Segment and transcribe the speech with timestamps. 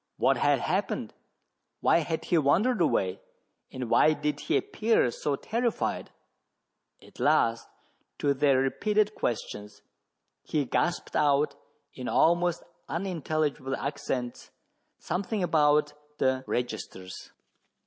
[0.17, 1.13] What had happened}
[1.81, 3.21] why had he wandered away?
[3.71, 6.09] and why did he appear so terrified?
[7.03, 7.67] At last,
[8.17, 9.83] to their repeated questions,
[10.41, 11.53] he gasped out,
[11.93, 14.49] in almost unintelligible accents,
[14.97, 17.29] something about the registers.